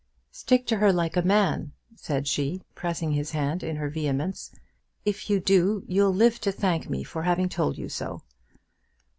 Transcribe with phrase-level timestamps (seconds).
[0.31, 4.51] "Stick to her like a man," said she, pressing his hand in her vehemence.
[5.05, 8.23] "If you do, you'll live to thank me for having told you so."